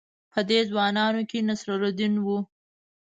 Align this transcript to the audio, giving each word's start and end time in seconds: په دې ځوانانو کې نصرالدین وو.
په 0.31 0.39
دې 0.49 0.59
ځوانانو 0.69 1.21
کې 1.29 1.45
نصرالدین 1.49 2.13
وو. 2.25 2.39